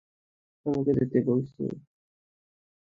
আমাকে 0.65 0.91
যেতে 0.99 1.17
বলছ? 1.27 1.49